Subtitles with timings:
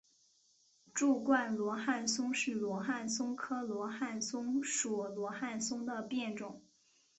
[0.95, 6.59] 柱冠罗汉松是罗汉松科罗汉松属罗汉松的变种。